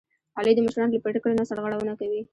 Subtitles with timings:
[0.37, 2.21] علي د مشرانو له پرېکړې نه سرغړونه کوي.